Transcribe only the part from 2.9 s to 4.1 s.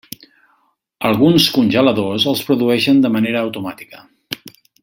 de manera automàtica.